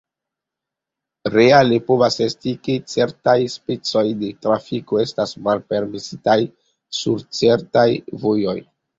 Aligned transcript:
Reale 1.31 1.75
povas 1.89 2.15
esti, 2.27 2.53
ke 2.67 2.77
certaj 2.93 3.35
specoj 3.55 4.03
de 4.21 4.29
trafiko 4.45 4.99
estas 5.03 5.33
malpermesitaj 5.49 6.39
sur 7.01 7.21
certaj 7.41 7.85
vojoj. 8.25 8.55